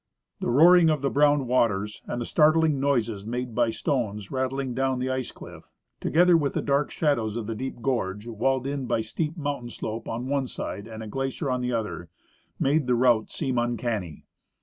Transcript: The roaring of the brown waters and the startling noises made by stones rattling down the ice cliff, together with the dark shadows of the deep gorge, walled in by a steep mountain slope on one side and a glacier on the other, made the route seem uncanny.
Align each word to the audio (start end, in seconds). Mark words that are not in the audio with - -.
The 0.39 0.49
roaring 0.49 0.89
of 0.89 1.03
the 1.03 1.11
brown 1.11 1.45
waters 1.45 2.01
and 2.07 2.19
the 2.19 2.25
startling 2.25 2.79
noises 2.79 3.23
made 3.23 3.53
by 3.53 3.69
stones 3.69 4.31
rattling 4.31 4.73
down 4.73 4.97
the 4.97 5.11
ice 5.11 5.31
cliff, 5.31 5.69
together 5.99 6.35
with 6.35 6.53
the 6.53 6.61
dark 6.63 6.89
shadows 6.89 7.35
of 7.35 7.45
the 7.45 7.53
deep 7.53 7.83
gorge, 7.83 8.25
walled 8.25 8.65
in 8.65 8.87
by 8.87 8.97
a 8.97 9.03
steep 9.03 9.37
mountain 9.37 9.69
slope 9.69 10.07
on 10.07 10.27
one 10.27 10.47
side 10.47 10.87
and 10.87 11.03
a 11.03 11.07
glacier 11.07 11.51
on 11.51 11.61
the 11.61 11.73
other, 11.73 12.09
made 12.59 12.87
the 12.87 12.95
route 12.95 13.29
seem 13.31 13.59
uncanny. 13.59 14.25